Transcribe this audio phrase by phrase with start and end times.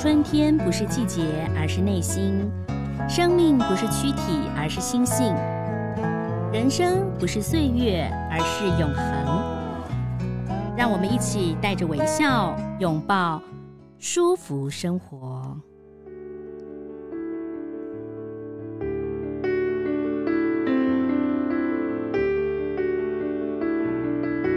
[0.00, 2.50] 春天不是季节，而是内心；
[3.06, 5.34] 生命不是躯体，而是心性；
[6.50, 10.74] 人生不是岁月，而是永恒。
[10.74, 13.42] 让我们一起带着微笑，拥抱
[13.98, 15.54] 舒服生活。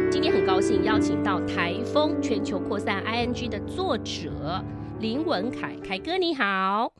[0.10, 4.64] 今天很高兴邀请到《台风全球扩散 ING》的作者。
[5.04, 6.94] 林文凯，凯哥你好。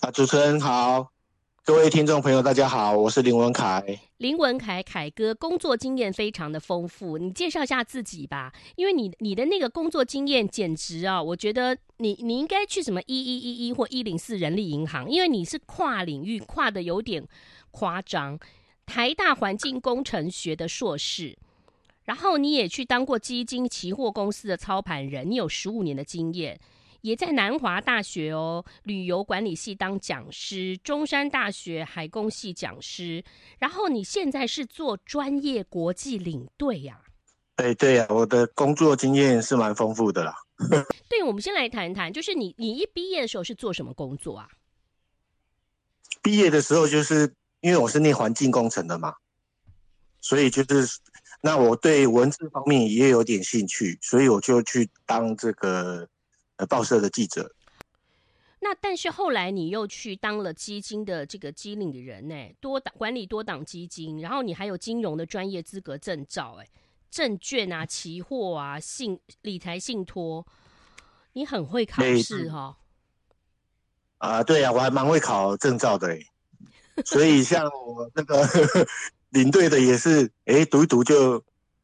[0.00, 1.10] 啊，主持人好，
[1.64, 3.98] 各位听众朋友大家好，我是林文凯。
[4.18, 8.52] 林文凯，凯哥工作经验非常的丰富，你介绍一下自己吧。
[8.76, 17.26] 因为你你的那个工作经验简直啊，我觉得你你应该去什么一一一一或一零四人力银行，因为你是跨领域跨的有点
[17.70, 18.38] 夸张。
[18.84, 21.38] 台大环境工程学的硕士。
[22.04, 26.60] 然后你也去当过基金期货公司的操盘人，你有十五年的经验，
[27.00, 33.24] 也在南华大学哦旅游管理系当讲师，中山大学海工系讲师。
[33.58, 37.00] 然后你现在是做专业国际领队呀？
[37.56, 40.34] 哎，对呀，我的工作经验是蛮丰富的啦。
[41.08, 44.48] 对，我们先来谈谈，就是你你一毕业的时候是做什么工作啊？
[46.20, 49.14] 毕业的时候就是因为我是念环境工程的嘛，
[50.20, 50.98] 所以就是。
[51.46, 56.08] 那我对文字方面也有点兴趣，所以我就去当这个
[56.56, 57.54] 呃报社的记者。
[58.60, 66.66] 那但是后来你又去当了基金的这个经理人呢，多档管理多档基金，然后你还有金融的专业资格证照，哎，
[67.10, 70.46] 证券啊、期货啊、信理财信托，
[71.34, 72.76] 你很会考试哈、哦。
[74.16, 76.18] 啊，对呀、啊，我还蛮会考证照的，
[77.04, 78.48] 所以像我那个。
[79.34, 81.42] 领队的也是，哎，读一读就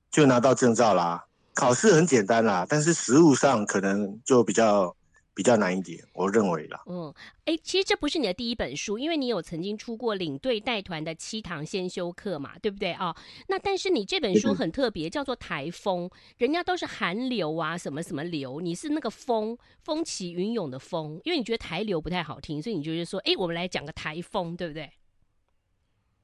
[0.09, 1.25] 就拿到证照啦。
[1.53, 4.95] 考试很简单啦，但是实务上可能就比较
[5.35, 6.81] 比较难一点，我认为啦。
[6.87, 7.13] 嗯，
[7.47, 13.15] 哎，其实这不是你的第一本书，因为你有曾经出过领队带团的七堂先修课嘛，对不对啊？
[13.49, 24.89] 那但是你这本书很特别，叫做台风，人家都是寒流啊，什么什么流，你是那个风，风起云涌的风，因为你觉得台流不太好听，所以你就是说，哎，我们来讲个台风，对不对？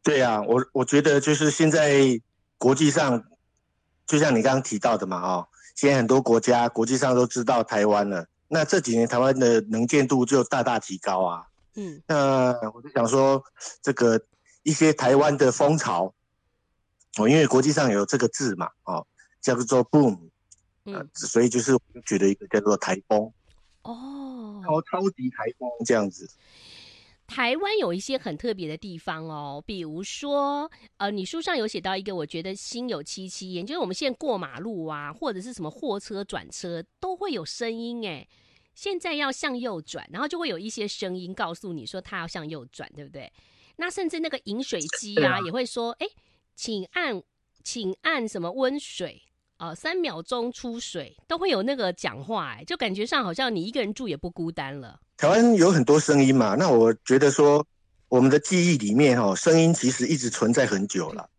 [0.07, 1.99] 对呀、啊，我我觉得就是现在
[2.59, 3.25] 国际上，
[4.07, 11.49] 就像你刚刚提到的嘛，哦，现在很多国家国际上都知道台湾了，那这几年台湾的能见度就大大提高啊。
[11.75, 13.43] 嗯，那我就想说，
[13.83, 14.21] 这个
[14.63, 16.15] 一些台湾的风潮，
[17.19, 19.05] 哦，因为国际上有这个字嘛，哦，
[19.41, 20.21] 叫做 boom，
[20.85, 23.33] 嗯、呃，所以就是我就觉得一个叫做台风，
[23.83, 26.31] 哦，超超级台风这样子。
[27.27, 38.27] 台湾有一些很特别的地方哦，比如说，呃，你书上有写到一个，我觉得心有戚戚焉，就是我们现在过马路啊，或者是什么货车转车，都会有声音哎。
[38.75, 43.33] 现在要向右转，然后就会有一些声音告诉你说它要向右转，对不对？
[43.77, 46.07] 那甚至那个饮水机啊，也会说，哎，
[46.55, 47.23] 请按，
[47.65, 55.01] 请按什么温水啊，呃，三秒钟出水，都会有那个讲话，哎，就感觉上好像你一个人住也不孤单了。
[55.17, 57.67] 台湾有很多声音嘛，那我觉得说，
[58.09, 61.31] 我们的记忆里面哈，声音其实一直存在很久了，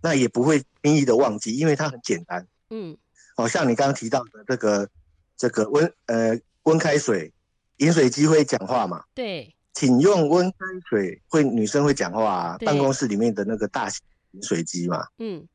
[0.00, 2.46] 那也不会轻易的忘记，因为它很简单。
[2.70, 2.96] 嗯，
[3.36, 4.88] 好像你刚刚提到的这个
[5.36, 7.30] 这个温呃温开水
[7.78, 9.04] 饮水机会讲话嘛？
[9.14, 10.56] 对，请用温开
[10.88, 14.02] 水，会女生会讲话啊，办公室里面的那个大型
[14.32, 15.06] 饮水机嘛。
[15.18, 15.46] 嗯，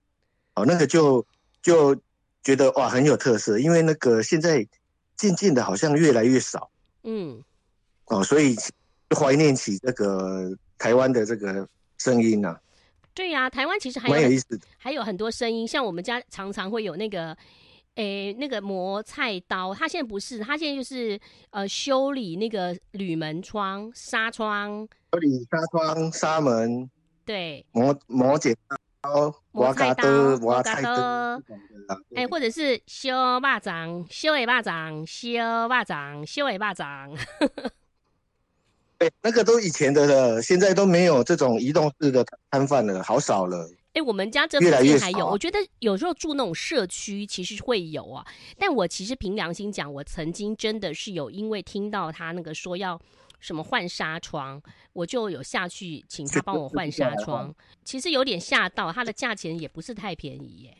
[0.54, 1.26] 哦，那个就
[1.64, 1.96] 就
[2.44, 4.68] 觉得哇很有特色，因为那个现在
[5.16, 6.70] 渐渐的好像越来越少。
[7.02, 7.44] 嗯。
[8.06, 8.56] 哦，所以
[9.18, 12.60] 怀念起这个台湾的这个声音呢、啊？
[13.14, 17.38] 对呀、啊，台湾其实还有，蛮有意思的，还有很多声音，像我们家常常会有那个，
[17.96, 21.18] 诶，那个磨菜刀，它现在不是，它现在就是
[21.52, 26.90] 呃修理那个铝门窗、纱窗，修理纱窗、纱门，
[27.24, 28.76] 对，磨磨剪刀、
[29.52, 31.42] 磨菜刀、磨菜刀，
[32.16, 37.18] 哎，或者是修巴掌、修尾巴掌、修巴掌、修尾肉粽。
[38.98, 43.70] 对， 那个都以前的了，现在都没有这种移动式的摊贩了，好少了。
[43.92, 48.26] 哎，我们家这附近还有，我觉得有时候住那种社区，其实会有啊。
[48.58, 53.00] 但我其实凭良心讲，我曾经真的是有因为听到他那个说要
[53.44, 54.62] 什么换纱窗，
[54.94, 57.54] 我就有下去请他帮我换纱窗。
[57.84, 60.78] 其实有点吓到，它的价钱也不是太便宜耶。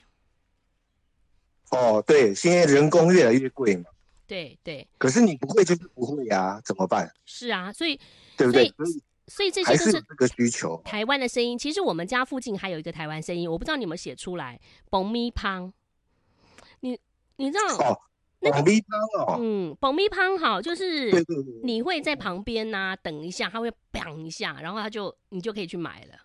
[1.72, 3.84] 哦，对，现在人工越来越贵嘛。
[4.26, 7.14] 对对，可是你不会就是不会呀，怎么办？
[7.26, 8.00] 是啊，所以
[8.38, 8.70] 对不对？
[8.78, 10.82] 所以所以这些都是这个需求。
[10.86, 14.58] 台湾的声音，其实我们家附近还有一个台湾声音，我不知道你有没有写出来。
[14.90, 15.74] 爆米香，
[16.80, 16.98] 你
[17.36, 17.78] 你知道？
[17.80, 18.00] 哦，
[18.44, 21.12] 那个爆米香哦，嗯，保米香好，就是
[21.64, 26.18] 你会在旁边呐、啊、等一下，他会砰一下，然后他就你就可以去买了。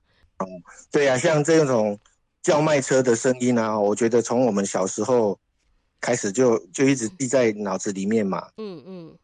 [0.91, 1.99] 对呀、啊，像这种
[2.43, 5.39] 叫卖车的声音啊，我觉得从我们小时候
[6.01, 8.49] 开始就就一直记在脑子里面嘛。
[8.57, 9.19] 嗯嗯。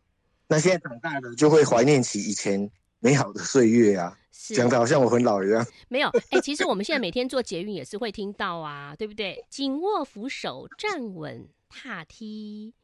[0.49, 2.70] 那现在长大了，就会怀念起以前
[3.00, 4.17] 美好的岁月啊。
[4.49, 5.67] 讲的好像我很老一样。
[5.88, 9.43] 没有，哎、欸，其实我们现在每天做捷运也是会听到啊，对不对？
[9.49, 12.75] 紧握扶手，站稳踏梯，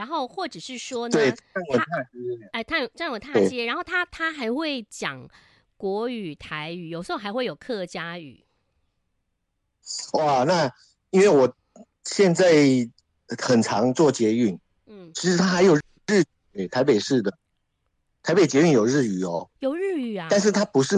[0.00, 5.28] 然后或者是说呢，对，站稳踏阶，哎，站站稳踏阶，然后他他还会讲
[5.76, 8.42] 国语、台语，有时候还会有客家语。
[10.14, 10.72] 哇，那
[11.10, 11.54] 因为我
[12.04, 12.54] 现在
[13.44, 17.36] 很常坐捷运，嗯，其实他还有日语，台北市的。
[18.22, 20.96] 台北捷运有日语哦，有日语啊，但是它不是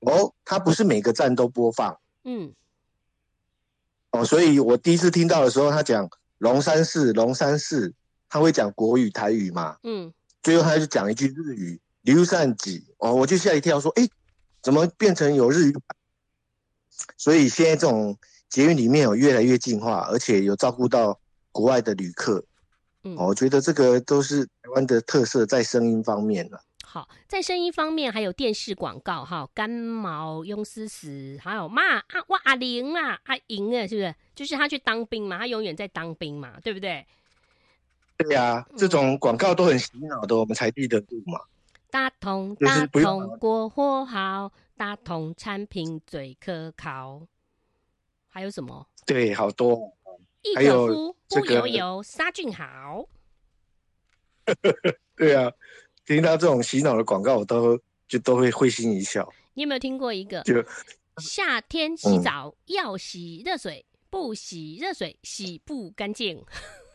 [0.00, 2.52] 哦，它不是每个站都播放，嗯，
[4.10, 6.06] 哦，所以我第一次听到的时候，他讲
[6.44, 7.90] 龙山寺，龙山寺，
[8.28, 10.12] 他会讲国语、台语嘛，嗯，
[10.42, 14.06] 最后他就讲一句日语，刘善己，哦，我就吓一跳，说，哎，
[14.62, 15.74] 怎么变成有日语？
[17.16, 18.18] 所以现在这种
[18.50, 21.18] 捷运里面有越来越进化，而且有照顾到
[21.50, 22.44] 国外的旅客。
[23.04, 26.60] 嗯，我觉得这个都是台湾的特色，在声音方面了。
[26.94, 34.14] 好，在声音方面还有电视广告哈，干毛庸思思，还有骂啊，哇阿玲啊，阿莹啊，是不是？
[34.32, 37.04] 就是他去当兵嘛，他永远在当兵嘛，对不对？
[38.16, 41.40] 对呀、啊，这种广告都很洗脑的，我们才记得住嘛。
[41.90, 47.26] 大同大同国货好，大同产品最可靠。
[48.28, 48.86] 还有什么？
[49.04, 49.92] 对，好多。
[50.42, 53.08] 一可夫不油油，杀菌好。
[55.16, 55.50] 对啊，
[56.06, 59.32] 听到这种洗脑的广告，我都就都会会心一笑。
[59.54, 60.42] 你有没有听过一个？
[60.42, 60.64] 就
[61.18, 66.44] 夏天洗澡、嗯、要洗热水，不洗热水洗不干净。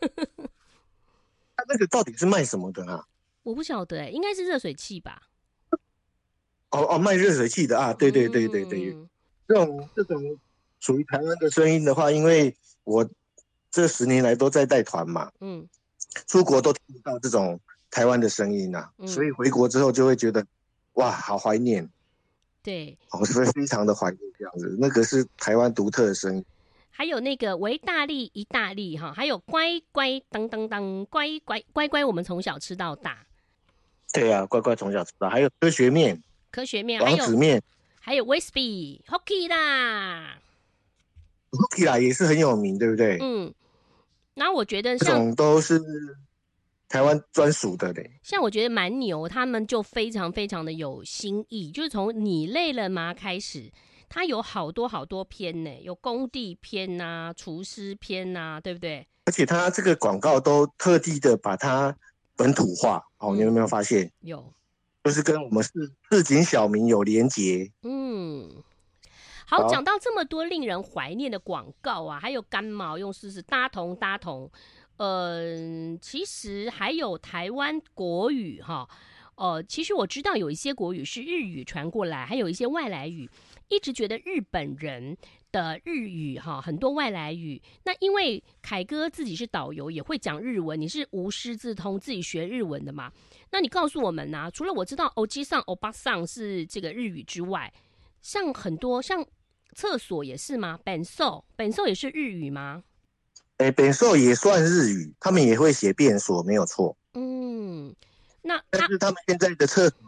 [1.68, 3.04] 那个到底是卖什么的啊？
[3.42, 5.22] 我不晓得、欸，应该是热水器吧。
[6.70, 8.92] 哦哦，卖热水器的啊，对对对对对。
[8.92, 9.08] 嗯、
[9.46, 10.38] 这种这种
[10.80, 12.54] 属于台湾的声音的话，因为
[12.84, 13.08] 我。
[13.72, 15.64] 这十年来都在带团嘛，嗯，
[16.26, 17.60] 出国都听不到这种
[17.90, 20.44] 台湾的声音呐、啊嗯，所以回国之后就会觉得，
[20.94, 21.88] 哇，好怀念，
[22.62, 26.44] 对，我是非常的怀念这样子，那个是台湾独特的声音。
[26.90, 33.26] 还有那个维大利意大利哈，还有乖乖当当当乖乖乖乖，我们从小吃到大。
[34.12, 37.62] 对啊，乖乖从小吃到，还有科学面，科学面，王子面，
[38.00, 40.36] 还有威士忌 Hockey 啦
[41.52, 43.18] ，Hockey 啦也是很有名，对不对？
[43.20, 43.54] 嗯。
[44.34, 45.80] 那我觉得像这种都是
[46.90, 48.10] 台湾专属的嘞。
[48.22, 53.72] 像我觉得蛮牛，他们就非常非常的有新意，就是从你累了吗开始，
[54.08, 59.06] 它有好多好多篇呢，有工地篇呐、啊，厨师篇呐、啊，对不对？
[59.26, 61.96] 而且他这个广告都特地的把它
[62.34, 64.10] 本土化，哦，你有没有发现？
[64.22, 64.52] 有，
[65.04, 65.70] 就是跟我们市
[66.10, 67.70] 市井小民有连结。
[67.82, 68.50] 嗯。
[69.46, 74.50] 好，讲到这么多令人怀念的广告啊，还有干毛用试试搭同搭同，嗯、
[75.00, 78.86] 呃，其实还有台湾国语哈，
[79.36, 83.26] 呃，其实我知道有一些国语是日语传过来，还有一些外来语，
[83.68, 85.16] 一直觉得日本人
[85.50, 93.10] 的日语哈很多外来语，那因为凯哥自己是导游，也会讲日文，你是无师自通自己学日文的嘛？
[93.52, 97.72] 那你告诉我们呐、除了我知道欧吉桑、欧巴桑是这个日语之外，
[98.20, 99.26] 像很多像。
[99.72, 100.76] 厕所也是吗？
[100.82, 102.82] 便所，便所也是日语吗？
[103.60, 106.96] 哎、欸，便所也算日语，他们也会写变所，没有错。
[107.12, 107.94] 嗯，
[108.40, 109.98] 那但是他们现在的厕所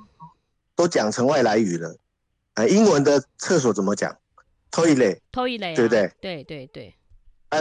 [0.75, 1.95] 都讲成外来语了。
[2.55, 4.17] 哎、欸，英文的厕所怎么讲
[4.71, 6.11] ？Toilet，Toilet，对不对？
[6.19, 6.95] 对对对。
[7.51, 7.61] 啊，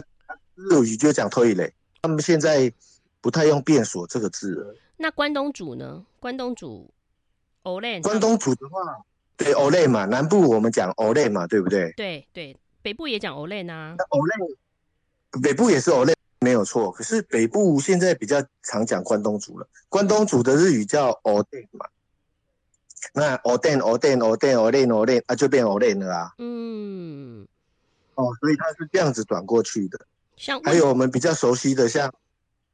[0.56, 2.72] 日语就讲 Toilet，他们现在
[3.20, 4.74] 不太用变所这个字了。
[4.96, 6.06] 那关东煮呢？
[6.22, 6.90] 关东煮
[7.64, 8.02] ，Olen。
[8.02, 8.80] 关东煮的话。
[9.36, 11.92] 对，Olay 嘛，南部我们讲 Olay 嘛，对不对？
[11.98, 13.98] 对对，北部也讲 Olay 呢。
[14.12, 14.56] Olay，
[15.42, 16.92] 北部也是 Olay，没有错。
[16.92, 19.68] 可是北部现在比较常讲关东煮了。
[19.90, 21.86] 关东煮的日语叫 Oden 嘛，
[23.14, 26.34] 那 Oden，Oden，Oden，Oden，Oden 啊，就变 Olay 了啊。
[26.38, 27.48] 嗯。
[28.16, 30.06] 哦，所以它是这样子转过去的。
[30.36, 32.12] 像还有我们比较熟悉的像，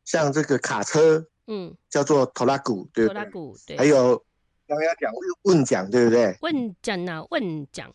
[0.06, 3.22] 像像这个卡车，嗯，叫做拖拉古，对不对？
[3.22, 3.78] 拖拉库，对。
[3.78, 4.24] 还有。
[4.68, 5.10] 刚刚讲
[5.44, 6.38] 问讲对不对？
[6.42, 7.90] 问讲啊，问讲。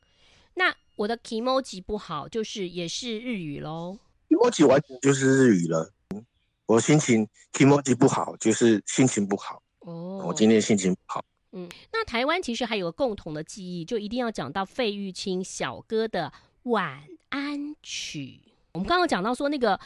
[0.54, 3.99] 那我的 kimoji 不好，就是也是日语喽。
[4.33, 5.93] Kimoji 完全就是日语了。
[6.67, 9.62] 我心情 kimoji 不好，就是心情不好。
[9.81, 11.23] 哦，我今天心情不好。
[11.53, 18.41] 嗯，那台湾其实还有个共同的记忆，就一定要讲到费玉清小哥的晚安曲。
[18.73, 19.79] 我们刚刚讲到说那个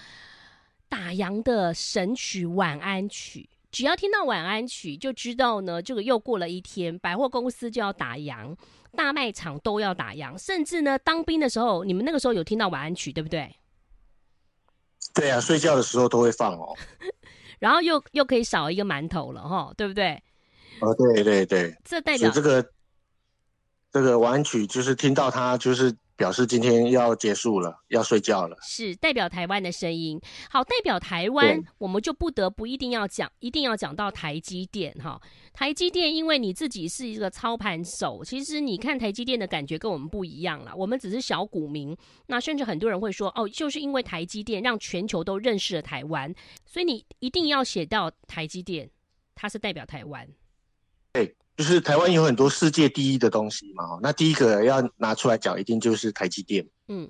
[0.88, 8.56] 打烊的神曲晚安曲，只要听到晚安曲，就知道呢，这个又过了一天，百货公司就要打烊，
[8.94, 13.52] 大卖场都要打烊，甚至呢，当兵的时候，你们那个时候有听到晚安曲，对不对？
[15.16, 16.72] 对啊，睡觉的时候都会放哦。
[17.58, 20.22] 然后又又可以少一个馒头了哈，对不对？
[20.80, 22.70] 哦，对对对，这代表这个
[23.90, 25.92] 这个晚安曲就是听到它就是。
[26.16, 28.56] 表示今天要结束了，要睡觉了。
[28.62, 30.18] 是代表台湾的声音。
[30.48, 35.20] 好，代表台湾，我们就不得不一定要讲，一定要讲到台积电哈。
[35.52, 40.74] 台积电，因为你自己是一个操盘手，其实你看台积电的感觉跟我们不一样了。
[40.74, 41.94] 我们只是小股民，
[42.26, 48.90] 那甚至很多人会说，哦，就是因为台积电让全球都认识了台湾，所以你一定要写到台积电，
[49.34, 50.26] 它是代表台湾。
[51.12, 51.36] 对。
[51.56, 56.66] 就是台湾有很多世界第一的东西嘛，那第一个要拿出来讲，一定就是台积电。
[56.88, 57.08] 嗯，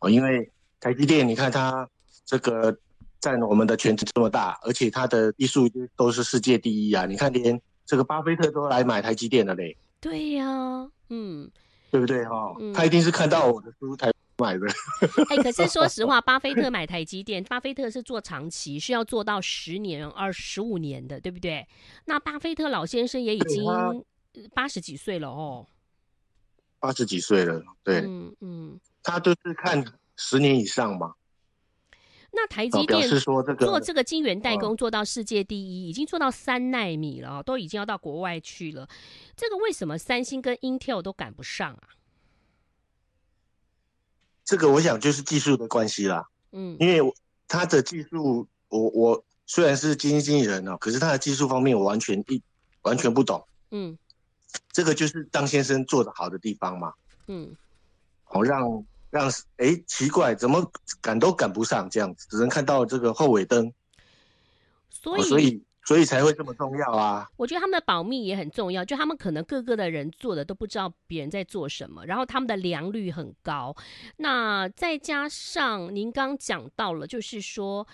[0.00, 1.88] 哦，因为台积电，你看它
[2.26, 2.76] 这个
[3.20, 5.66] 占我们的全值这么大，而且它的技术
[5.96, 7.06] 都是世界第一啊！
[7.06, 9.74] 你看，连这个巴菲特都来买台积电了嘞。
[9.98, 11.50] 对呀，嗯，
[11.90, 12.54] 对不对哈？
[12.74, 14.12] 他一定是看到我的书台。
[14.36, 14.66] 买的，
[15.30, 21.66] 哎，可是说实话，巴菲特买台积电，巴菲特是做长期，是要做到十年、二十五年的，对不对？
[22.06, 23.64] 那巴菲特老先生也已经
[24.52, 25.66] 八十几岁了哦，
[26.80, 29.84] 八十几岁了，对，嗯嗯，他就是看
[30.16, 31.14] 十年以上嘛。
[32.36, 38.88] 那台积电是说这个做这个晶圆代工做到世界第一，已经做到三纳米了，都已经要到国外去了。
[39.36, 41.82] 这个为什么三星跟 Intel 都赶不上啊？
[44.44, 47.14] 这个我想就是技术的关系啦，嗯，因为
[47.48, 52.42] 他的技术，我我虽然是基金经理人哦，可是他的技术方面我完全一
[52.82, 53.96] 完全不懂，嗯，
[54.70, 56.92] 这个就是张先生做的好的地方嘛，
[57.26, 57.56] 嗯，
[58.24, 60.70] 好让让哎奇怪怎么
[61.00, 63.72] 赶都赶不上这样子，只能看到这个后尾灯，
[64.90, 65.62] 所以、哦、所以。
[65.86, 67.28] 所以才会这么重要啊！
[67.36, 73.76] 我觉得他们的保密也很重要，就他们可能各个的人做的都不知道别人在做什么，然后他们的良率很高。
[74.16, 77.86] 那再加上您刚讲到了，就是说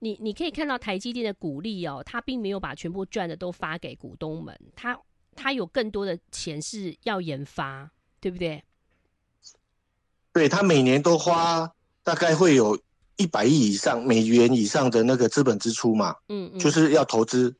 [0.00, 4.98] 你你可以看到台积电的股利哦，他并没有把全部赚的都发给股东们，他
[5.34, 7.90] 他有更多的钱是要研发，
[8.20, 8.62] 对不对？
[10.34, 12.78] 对，他每年都花大概会有。
[13.18, 17.54] 一百亿以上美元以上的那个资本支出嘛，嗯，嗯，就是要投资，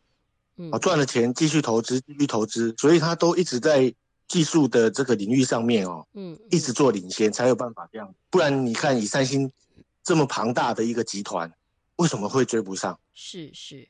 [0.56, 3.92] 嗯，赚了钱继续投资，继续投资，所以他都一直在
[4.28, 8.14] 技术的这个领域上面哦，嗯，嗯，一直做领先，才有办法这样。
[8.30, 9.50] 不然你看，以三星
[10.04, 11.52] 这么庞大的一个集团，
[11.96, 12.96] 为什么会追不上？
[13.12, 13.88] 是是，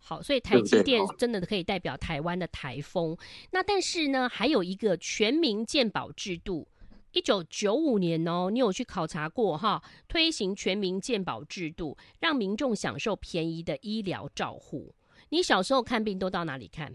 [0.00, 3.14] 好，所以台积电真的可以代表台湾的台风。
[3.50, 6.66] 那但是呢，还有一个全民健保制度。
[7.16, 9.82] 一九九五年哦，你有去考察过哈？
[10.06, 14.94] 推行全民健保制度，让民众享受便宜的医疗照护。
[15.30, 16.94] 你小时候看病都到哪里看？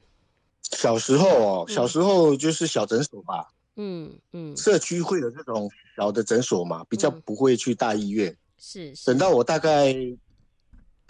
[0.61, 3.51] 小时候哦，小时候就是小诊所吧。
[3.77, 8.37] 嗯嗯，社区会有这种小的诊所嘛，比较不会去大医院。
[8.59, 9.07] 是，是。
[9.07, 9.91] 等到我大概。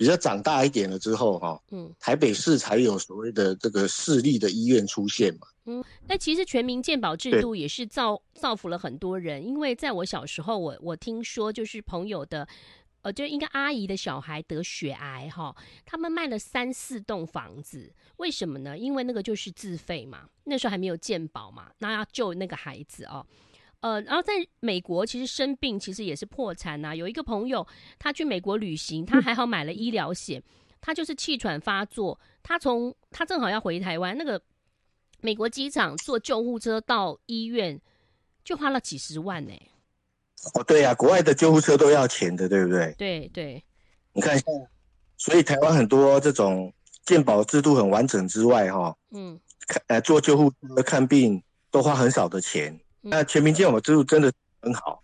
[0.01, 5.45] 比较长大一点了之后，哈，嗯，台北市才有所谓的这个市立的医院出现嘛。
[5.65, 12.47] 嗯，那其实全民健保制度也是造造福了很多人，因为在我小时候，我我听说就是朋友的，
[13.03, 15.55] 呃，就应该阿姨的小孩得血癌，哈，
[15.85, 18.75] 他们卖了三四栋房子，为什么呢？
[18.75, 23.23] 因为那个就是自费嘛，那时候还没有健保嘛，那要救那个孩子哦。
[23.81, 26.95] 呃，然后在美国，其实生病其实也是破产呐、啊。
[26.95, 27.65] 有一个朋友，
[27.97, 30.41] 他去美国旅行，他还好买了医疗险，
[30.79, 34.39] 他就是气喘发作，他从他正好要回台湾，那个
[35.19, 37.81] 美国机场坐救护车到医院
[38.43, 39.71] 就花了几十万呢、欸。
[40.53, 42.93] 哦，对呀、啊，国外的救护车都要钱的，对不对？
[42.99, 43.63] 对对，
[44.13, 44.39] 你看，
[45.17, 46.71] 所以台湾很多这种
[47.03, 52.79] 健保制度很完整之外，哈，嗯，看呃坐救护车看病都花很少的钱。
[53.01, 54.31] 那全民健保制度真的
[54.61, 55.01] 很好，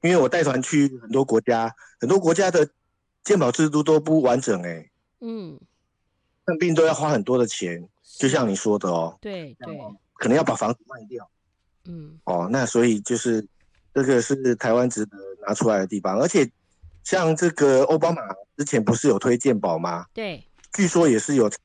[0.00, 1.70] 因为我带团去很多国家，
[2.00, 2.66] 很多国家的
[3.22, 5.60] 健保制度都不完整哎、欸，嗯，
[6.46, 7.86] 看病都要花很多的钱，
[8.18, 9.78] 就像你说的哦，对对，
[10.14, 11.30] 可能要把房子卖掉，
[11.84, 13.46] 嗯，哦，那所以就是
[13.92, 16.50] 这个是台湾值得拿出来的地方，而且
[17.02, 18.22] 像这个奥巴马
[18.56, 20.06] 之前不是有推健保吗？
[20.14, 21.58] 对，据说也是有台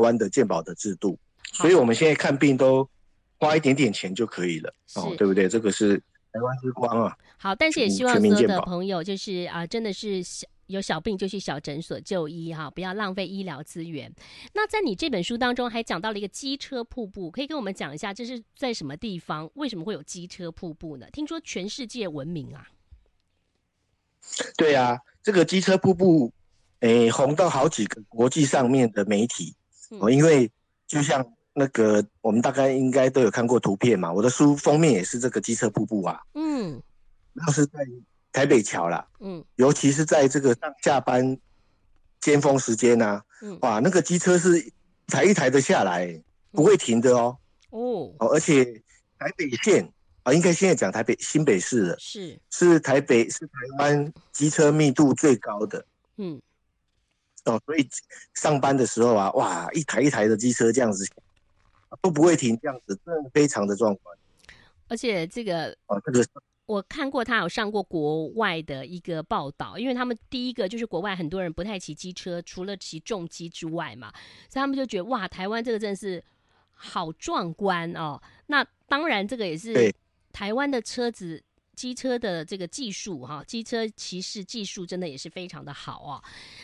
[0.00, 1.16] 湾的健保的制度，
[1.52, 2.88] 所以我们现在看病都。
[3.38, 5.48] 花一点点钱就可以了，哦，对不对？
[5.48, 5.96] 这个是
[6.32, 7.16] 台湾之光啊。
[7.36, 14.10] 好，但是也希望所有的朋友就是啊，真的是小有小病就去小诊所就医哈，不要浪费医疗资源。
[14.54, 19.50] 那在你这本书当中还讲到了一个机车瀑布，可以跟我们讲一下这是在什么地方？
[19.54, 21.06] 为什么会有机车瀑布呢？
[21.12, 22.66] 听说全世界闻名啊。
[24.56, 26.32] 对啊，这个机车瀑布，
[26.80, 29.54] 诶，红到好几个国际上面的媒体
[29.90, 30.50] 哦，因为
[30.86, 36.20] 就像那个我们大概应该都有看过图片嘛，我的书封面也是这个机车瀑布啊。
[36.34, 36.82] 嗯，
[37.32, 37.78] 那是在
[38.32, 39.06] 台北桥啦。
[39.20, 41.38] 嗯，尤其是在这个上下班
[42.20, 43.22] 尖峰时间呐，
[43.60, 44.72] 哇，那个机车是一
[45.06, 47.38] 台一台的下来，不会停的哦。
[47.70, 48.64] 哦，而且
[49.18, 49.88] 台北县。
[50.24, 55.84] 啊，应该现在讲台北新北市了，是是台北是台湾机车密度最高的，
[56.16, 56.40] 嗯，
[57.44, 57.86] 哦，所以
[58.32, 61.06] 上班的时候啊，哇，一台一台的机车这样子
[62.00, 64.16] 都不会停，这样子真的非常的壮观。
[64.88, 66.26] 而且这个，啊，这个
[66.66, 74.12] 我看过他有上过国外的一个报道，因为他们第一个就是国外很多人不太骑机车，除了骑重机之外嘛，
[74.48, 76.22] 所以他们就觉得哇，台湾这个真的是
[76.72, 78.20] 好壮观哦。
[78.46, 79.94] 那当然，这个也是。
[80.34, 81.40] 台湾的车子、
[81.74, 86.22] 机车的这个技术，哈，机车骑士技术真的也是非常的好哦。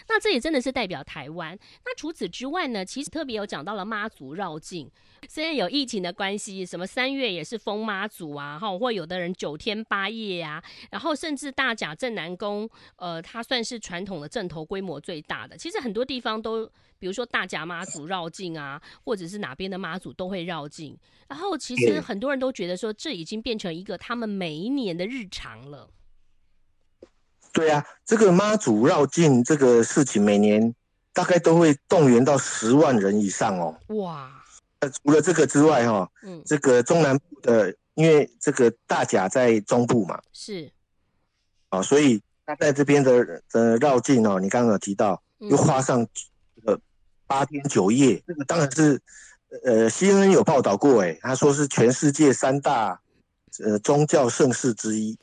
[0.09, 1.59] 那这也真的是代表台湾。
[1.85, 4.91] 那除此之外呢，其实特别有讲到了妈祖绕境，
[5.29, 15.57] 虽然有疫情的关系，什么三月也是封妈祖啊，哈，或有的人九天八夜啊，然后甚至大甲镇南宫，呃，它算是传统的镇头规模最大的。
[15.57, 16.71] 其实很多地方都。
[17.01, 20.97] 比如说大甲妈祖绕境啊，或者是哪边的妈祖都会绕境。
[21.27, 25.89] 然后其实很多人都觉得说，这已经变成一个他们每一年的日常了。
[27.53, 30.75] 对啊，这个妈祖绕境这个事情，每年
[31.15, 33.75] 大概都会动员到十万人以上哦。
[33.97, 34.31] 哇！
[34.81, 40.71] 除了这个之外，哈，嗯，这个中南部的，因为这个大甲在中部嘛，是
[41.71, 46.07] 啊，所以他在这边的的绕境哦，你刚刚有提到，又花上。
[47.31, 49.01] 八天九夜，这个当然是，
[49.65, 53.01] 呃，CNN 有报道过，哎，他说是全世界三大，
[53.65, 55.17] 呃，宗教盛事之一。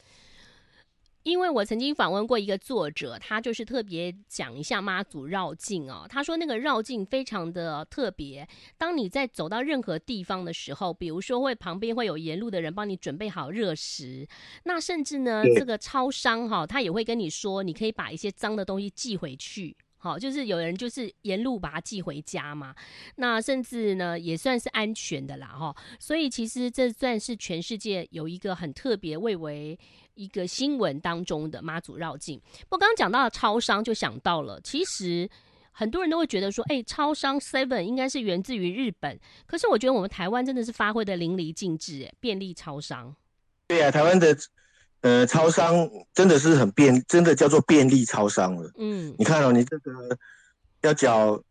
[1.23, 6.05] 因为我曾经访问过一个作者，他就是特别讲一下妈祖绕境哦。
[6.07, 8.47] 他说那个绕境非常的特别，
[8.77, 14.25] 当你在走到任何地方的时候，比如说会旁边会有沿路的人帮你准备好热食，
[14.63, 19.75] 那甚至呢，这个超商哈，他也会跟你说，你可以把一些脏的东西寄回去。
[19.99, 22.73] 好，就是有人就是沿路把它寄回家嘛，
[23.15, 25.75] 那甚至呢也算是安全的啦，哈。
[25.99, 29.77] 所以其实这算是全世界有一个很特别，蔚为
[30.13, 32.39] 一个新闻当中的妈祖绕境。
[32.69, 35.27] 不刚刚讲到超商，就想到了，其实
[35.71, 43.15] 很多人都会觉得说，哎、超商 Seven 应该是源自于日本，可是我觉得我们台湾真的是发挥的淋漓尽致，哎，便利超商。
[43.67, 44.37] 对呀、啊，台湾的。
[45.01, 48.71] 呃，超商真的是很便，真的叫做便利超商了。
[48.77, 49.91] 嗯，你看哦，你这个
[50.81, 51.41] 要缴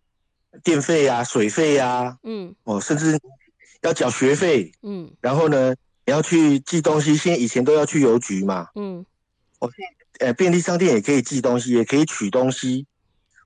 [0.62, 3.18] 电费啊、水费啊，嗯，哦，甚至
[3.82, 9.04] 要缴学费，嗯，然后呢，你要去寄东西，现在以前都要去邮局嘛，嗯，
[9.60, 9.70] 哦，
[10.18, 12.86] 呃，便利商店也可以寄东西，也可以取东西。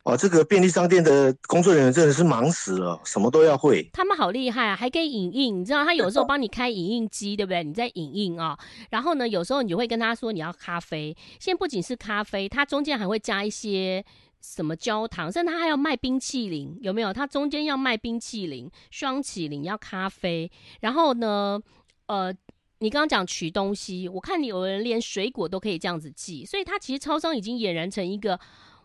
[0.02, 3.86] 哦，这个便利商店的工作人员真的是忙死了，什么都要会。
[3.92, 7.62] 他们好厉害啊，还可以影印，你知道他有时候 帮你开影印机，对不对？
[7.62, 8.58] 你在影印啊，
[8.88, 11.14] 然后呢，有时候你就会跟他说你要咖啡。
[11.38, 14.02] 现在不仅是咖啡，它中间还会加一些
[14.40, 17.12] 什么焦糖，甚至他还要卖冰淇淋，有没有？
[17.12, 20.50] 他中间要卖冰淇淋、双淇淋，要咖啡。
[20.80, 21.60] 然后呢，
[22.06, 22.34] 呃，
[22.78, 28.40] 你刚刚讲取东西，我看你有人连水果都可以这样子寄，所以它其实超商已经俨然成一个。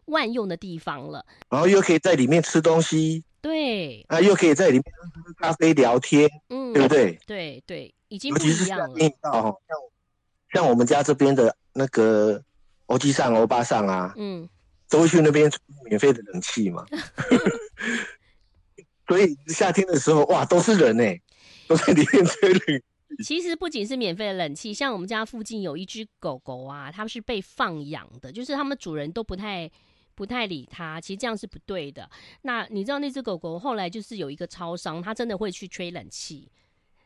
[0.05, 4.83] 万用的地方了，然后又可以在里面吃东西，对，啊，又可以在里面
[5.25, 7.19] 喝咖啡聊天，嗯，对不对？
[7.25, 8.99] 对对，已经不一样了。
[8.99, 9.53] 像
[10.53, 12.41] 像我们家这边的那个
[12.85, 14.47] 欧吉桑、欧巴上啊，嗯，
[14.89, 15.51] 都会去那边
[15.85, 16.85] 免费的冷气嘛，
[19.07, 21.03] 所以夏天的时候，哇，都是人呢，
[21.67, 22.81] 都在里面吹冷。
[23.23, 29.71] 其实不仅是免费的冷气，像我们家附近有一只狗狗啊，它是被放养的，就是它们主人都不太。
[30.15, 32.09] 不太理他，其实这样是不对的。
[32.43, 36.49] 那你知道那只狗狗后来就是有一个超商，它真的会去吹冷气，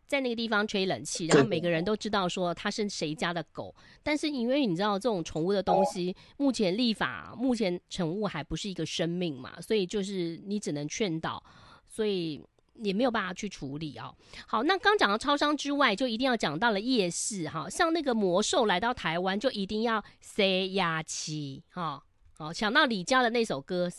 [0.08, 3.76] 在那个地方吹冷气，然后每个人都知道说它是谁家的狗。
[4.04, 11.44] 但是因为你知道这种宠物的东西，目前立法，目前宠物还不是一个生命嘛，所以就是你只能劝导，
[11.88, 12.42] 所以
[12.76, 14.16] 也没有办法去处理哦。
[14.48, 22.04] 好，那刚讲到超商之外，就一定要讲到了夜市哈，像那个魔兽来到台湾，就一定要塞牙期哈。
[22.40, 23.98] 哦，想到李佳的那首歌，C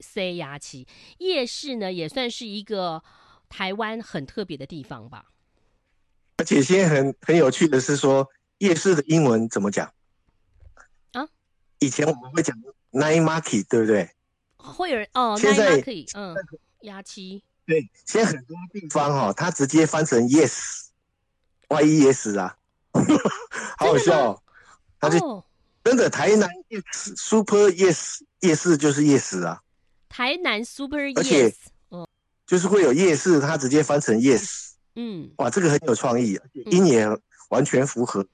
[0.00, 3.02] C 牙期夜市呢，也算是一个
[3.48, 5.24] 台湾很特别的地方吧。
[6.36, 9.90] 而且现在很很有趣的是说，夜市的英文怎么讲？
[11.12, 11.26] 啊？
[11.78, 12.54] 以前我们会讲
[12.92, 14.10] night market，对不对？
[14.58, 16.36] 会有人哦，现在 night market，嗯，
[16.82, 17.42] 牙期。
[17.64, 22.54] 对，现在很多地方哈、哦，它直接翻成 yes，Y E S 啊，
[23.78, 24.42] 好好笑、哦，
[25.00, 25.47] 他就。
[25.88, 29.62] 哦真的，台南夜市 Super Yes 夜市就是夜市啊。
[30.08, 31.54] 台南 Super Yes，
[32.46, 34.72] 就是会有夜市，它直接翻成 Yes。
[34.96, 37.06] 嗯，哇，这个很有创意，音也
[37.48, 38.26] 完全符合。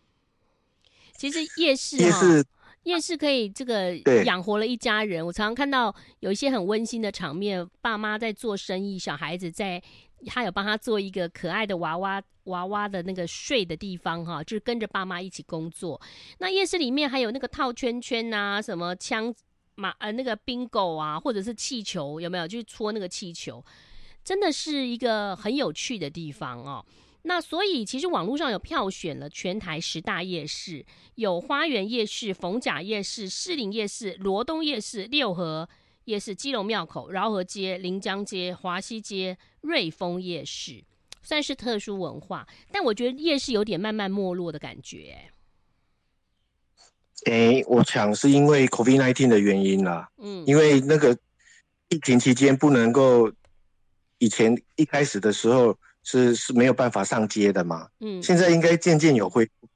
[1.16, 2.44] 其实夜市，夜市，
[2.82, 5.24] 夜市可以这个养活了一家人。
[5.24, 9.80] 我常常看到有一些很温馨的场面，爸妈在做生意，小孩子在，
[10.24, 16.00] 他有帮他做一个可爱的娃娃娃娃的那个睡的地方哈，就是跟着爸妈一起工作。
[16.38, 19.34] 那夜市里面还有那个套圈圈啊，什么枪
[19.76, 22.46] 马呃那个 bingo 啊，或者是气球，有没有？
[22.46, 23.64] 就是戳那个气球，
[24.22, 26.84] 真的是一个很有趣的地方哦。
[27.26, 30.84] 那所以其实网络上有票选了全台十大夜市，
[31.14, 35.66] 有花园夜市、逢甲夜市、士林夜市、罗东夜市、六合
[36.04, 40.84] 夜市、基隆庙口、饶河街、临江街、华西街、瑞丰夜市，
[41.22, 42.46] 算是特殊文化。
[42.70, 45.16] 但我觉得夜市有点慢慢没落的感觉。
[47.26, 50.08] 哎、欸，我想是因为 COVID-19 的原因啦。
[50.18, 51.16] 嗯，因为那个
[51.88, 53.32] 疫情期间不能够，
[54.18, 55.76] 以前一开始的时候。
[56.06, 57.88] 是是没有办法上街的嘛？
[58.00, 59.66] 嗯，现在应该渐渐有恢复，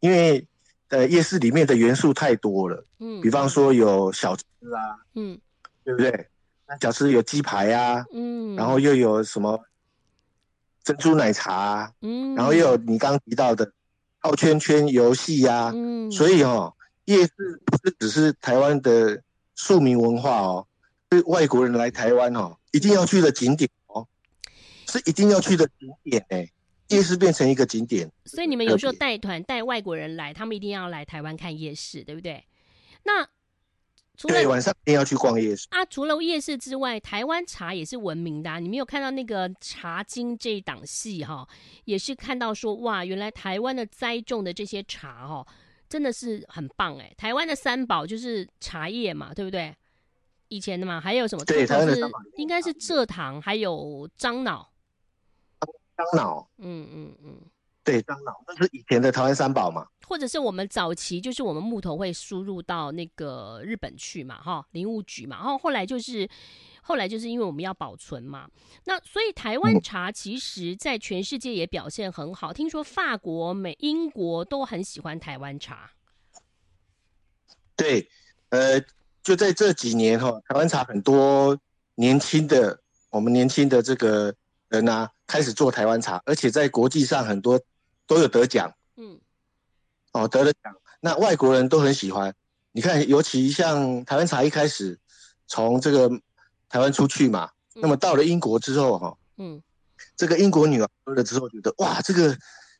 [0.00, 0.44] 因为
[0.88, 4.42] 呃夜市里面的元素太多了，嗯，比方说有小吃
[4.74, 5.40] 啊，嗯，
[5.84, 6.28] 对不对？
[6.68, 9.60] 那假设有鸡排啊，嗯，然后又有什么
[10.84, 13.72] 珍珠奶茶啊，嗯，然后又有你刚刚提到的
[14.22, 16.74] 套圈圈游戏呀，嗯，所以哦，
[17.06, 19.22] 夜市不是只是台湾的
[19.56, 20.66] 庶民文化哦，
[21.10, 24.06] 是外国人来台湾哦一定要去的景点哦。
[24.86, 26.52] 是一定要去的景点哎、欸，
[26.88, 32.44] 夜市变成一个景点，所以你们有时候带团带外国人来，他们一定要来台湾看夜市，对不对？
[33.04, 33.28] 那
[34.20, 38.58] 除了对晚上一定要去逛夜市啊，除了夜市之外，台湾茶也是闻名的、啊。
[38.58, 41.48] 你没有看到那个《茶经》这一档戏哈，
[41.86, 45.46] 也是看到说哇，原来台湾的栽种的这些茶哦，
[45.88, 47.14] 真的是很棒哎、欸。
[47.16, 49.74] 台湾的三宝就是茶叶嘛，对不对？
[50.48, 51.42] 以前的嘛，还有什么？
[51.46, 52.02] 对，台湾的是
[52.36, 54.70] 应该是蔗糖，还有樟脑。
[55.96, 57.40] 樟脑，嗯嗯嗯，
[57.82, 66.28] 对，樟脑，那是以前的台湾三宝嘛，或者是我们早期就是我们木头会输入到那个日本去嘛，哈，林务局嘛，然后后来就是
[66.82, 68.48] 后来就是因为我们要保存嘛，
[68.86, 75.92] 那所以台湾茶其实在全世界也表现很好，嗯、听说法国、美、英国都很喜欢台湾茶。
[77.76, 78.08] 对，
[78.48, 78.82] 呃，
[79.22, 81.56] 就在这几年哈，台湾茶很多
[81.94, 84.34] 年轻的，我们年轻的这个。
[84.70, 87.60] 人啊，开始做台湾茶，而且在国际上很多
[88.06, 88.72] 都有得奖。
[90.12, 92.34] 嗯，哦，得了奖，那外国人都很喜欢。
[92.72, 94.98] 你看，尤其像台湾茶一开始
[95.46, 96.08] 从这个
[96.68, 99.62] 台湾出去嘛，嗯、那么到了英国之后，哈，嗯，
[100.16, 102.36] 这个英国女儿喝了之后觉得哇，这个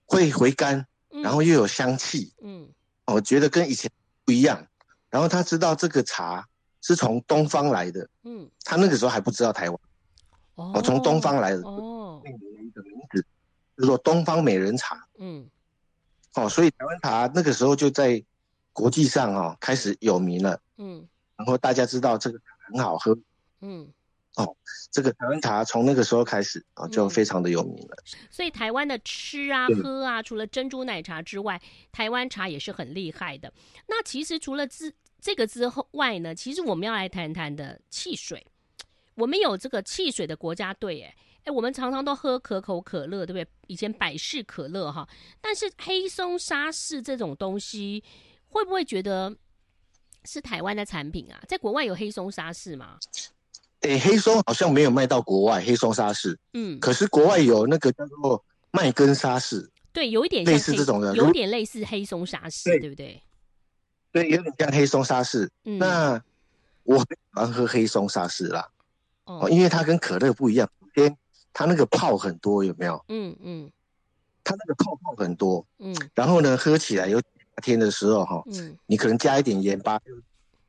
[0.07, 0.87] 会回甘，
[1.23, 2.69] 然后又有香气，嗯，
[3.07, 3.91] 我、哦、觉得跟以前
[4.25, 4.67] 不一样。
[5.11, 6.47] 然后他知道这个茶
[6.83, 9.79] 是从东方来的，嗯，他那个时候还不知道台湾。
[10.55, 13.27] 哦，从东方来的哦，命名了一个名字，
[13.79, 15.05] 叫做东方美人茶。
[15.19, 15.49] 嗯，
[16.35, 18.23] 哦，所以台湾茶那个时候就在
[18.73, 20.61] 国际上哦开始有名了。
[20.77, 22.39] 嗯，然后大家知道这个
[22.69, 23.19] 很好喝。
[23.61, 23.87] 嗯，
[24.37, 24.57] 哦，
[24.91, 27.97] 这个台湾茶从那个时候开始啊就非常的有名了。
[28.07, 33.53] 嗯，所以台湾的吃啊喝啊，除了珍珠奶茶之外，台湾茶也是很厉害的。
[33.87, 38.47] 那其实除了之这个之后外呢，其实我们要来谈谈的汽水。
[39.17, 43.47] 我们有这个汽水的国家队，哎哎，我们常常都喝可口可乐，对不对？
[43.67, 45.09] 以前百事可乐哈，
[45.41, 48.03] 但是黑松沙士这种东西，
[48.49, 49.35] 会不会觉得
[50.25, 51.41] 是台湾的产品啊？
[51.49, 52.99] 在国外有黑松沙士吗？
[53.81, 63.23] 哎，黑松好像没有卖到国外，黑松沙士，嗯，可是国外有那个叫做麦根沙士，对，有一点类似这种的，有点类似黑松沙士，对，对不对？
[64.13, 65.51] 对，有点像黑松沙士。
[65.65, 66.23] 嗯，那
[66.83, 68.69] 我很喜欢喝黑松沙士啦。
[69.25, 71.17] 哦，因为它跟可乐不一样，首先
[71.53, 73.05] 它那个泡很多，有没有？
[73.09, 73.71] 嗯嗯，
[74.45, 77.27] 它那个泡泡很多，嗯，然后呢，喝起来有夏
[77.63, 80.01] 天的时候哈，嗯，你可能加一点盐巴，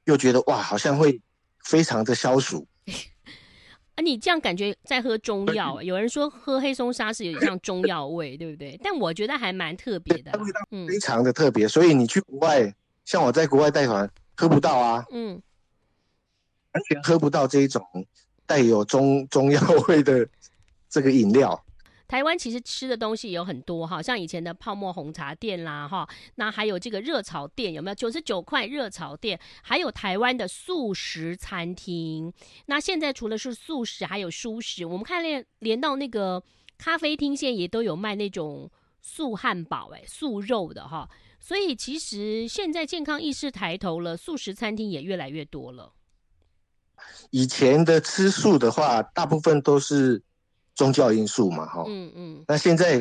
[0.05, 1.21] 又觉得哇，好像会
[1.63, 2.67] 非常的消暑。
[3.95, 5.81] 啊，你这样感觉在喝中药？
[5.81, 8.79] 有人说喝黑松沙是有点像中药味，对不对？
[8.83, 11.67] 但我觉得还蛮特别的，味道非常的特别。
[11.67, 12.73] 所以你去国外，
[13.05, 15.41] 像我在国外带团，喝不到啊，嗯，
[16.71, 17.85] 完全喝不到这一种。
[18.43, 20.27] 带有中中药味的
[20.91, 21.65] 这个饮料，
[22.05, 27.95] 台湾其实吃的东西有很多哈，像以前的泡沫红茶店啦哈，那还有这个热炒店有没有？
[27.95, 32.33] 九十九块热炒店，还有台湾的素食餐厅。
[32.65, 34.85] 那现在除了是素食，还有蔬食。
[34.85, 36.43] 我们看连连到那个
[36.77, 41.09] 咖啡厅，现在也都有卖那种素汉堡哎，素肉的哈。
[41.39, 45.93] 所以其实现在健康意识抬头了，素食餐厅也越来越多了。
[47.31, 50.21] 以前的吃素的话，大部分都是
[50.81, 51.83] 宗教因素嘛，哈。
[51.87, 52.43] 嗯嗯。
[52.47, 52.99] 那现在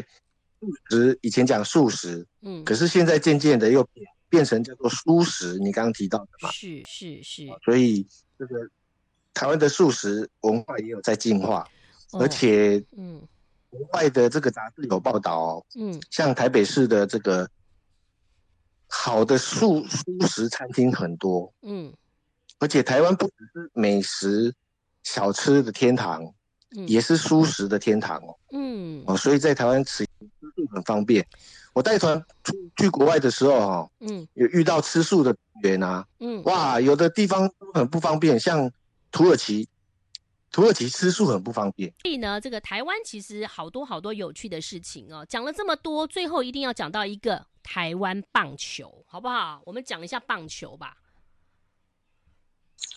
[0.60, 6.50] 素食，以前讲素食，嗯，可是现在渐渐的又变变成叫做蔬食，你刚刚提到的嘛。
[6.50, 7.46] 是是是。
[7.64, 8.06] 所以
[8.38, 8.68] 这个
[9.32, 11.66] 台湾的素食文化也有在进化，
[12.12, 13.26] 哦、而且，嗯，
[13.70, 17.48] 国外的这个杂志有报道，嗯，像台北市的这个
[18.88, 21.90] 好的素蔬食餐厅很多，嗯。
[22.58, 24.54] 而且台湾不只是美食
[25.02, 26.22] 小吃的天堂，
[26.76, 28.36] 嗯、也是蔬食的天堂哦。
[28.52, 31.26] 嗯，哦，所以在台湾吃素很方便。
[31.72, 38.70] 我带团出去国外的时候，哈，嗯，有遇到吃素的员啊，嗯，哇，有的地方很不方便，像
[39.12, 39.68] 土耳其，
[40.50, 41.92] 土耳其吃素很不方便。
[42.02, 45.24] 所以呢，这个台湾其实好多好多有趣的事情哦。
[45.28, 49.62] 讲了这么多，最后一定要讲到一个台湾棒球，好不好？
[49.64, 50.96] 我们讲一下棒球吧。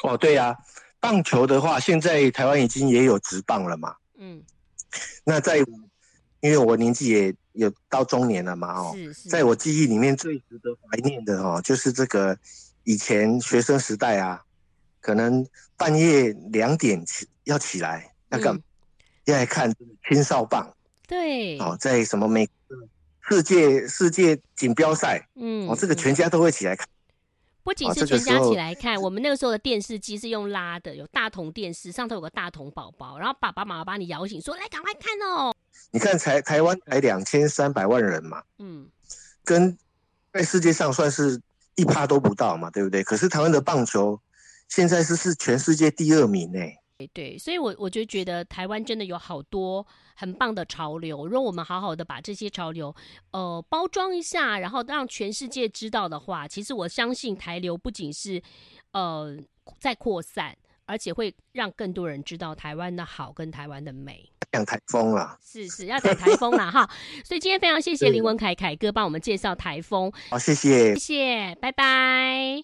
[0.02, 0.58] 哦，对呀、啊，
[1.04, 3.94] 棒球的话，现在台湾已经也有职棒了嘛。
[4.18, 4.42] 嗯，
[5.26, 5.58] 那在
[6.40, 8.96] 因为我年纪也有到中年了嘛，哦，
[9.30, 12.38] 在我记忆里面最值得怀念的哦，就是这个
[12.86, 14.42] 以前学生时代啊，
[15.02, 18.64] 可能半夜两点起要起来，要干、嗯、
[19.26, 19.76] 要来看
[20.08, 20.74] 青少棒。
[21.06, 22.48] 对，哦，在什么美
[23.28, 26.88] 世界世界锦标赛，嗯，哦，这个全家都会起来看。
[27.64, 35.54] 不仅是全家起来看，我们那个时候的电视机是用拉的，有大童电视，上头有个大童宝宝，然后爸爸妈妈把你摇醒，说：“来，赶快看哦！”
[35.92, 38.88] 你看台台湾才两千三百万人嘛，嗯，
[39.44, 39.78] 跟
[40.32, 41.42] 在世界上算是
[41.76, 43.04] 一趴都不到嘛，对不对？
[43.04, 44.20] 可是台湾的棒球
[44.68, 46.60] 现在是是全世界第二名呢。
[47.14, 49.86] 对，所以我我就觉得台湾真的有好多
[50.16, 51.26] 很棒的潮流。
[51.28, 52.96] 如果我们好好的把这些潮流，
[53.32, 58.42] 呃，包装一下，然后让全世界知道的话，其实我相信台流不仅是
[58.92, 59.36] 呃
[59.80, 64.30] 在扩散，而且会让更多人知道台湾的好跟台湾的美。
[64.52, 66.88] 讲台风了，是是要讲台风了哈。
[67.26, 70.14] 所以今天非常谢谢林文凯凯哥帮我们介绍台风。
[70.30, 72.62] 好，谢谢，谢谢，拜拜。